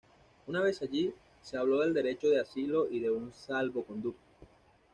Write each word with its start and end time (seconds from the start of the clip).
Una 0.47 0.61
vez 0.61 0.81
allí, 0.81 1.13
se 1.43 1.57
habló 1.57 1.81
del 1.81 1.93
derecho 1.93 2.27
de 2.27 2.41
asilo 2.41 2.87
y 2.89 3.01
de 3.01 3.11
un 3.11 3.31
salvoconducto. 3.31 4.23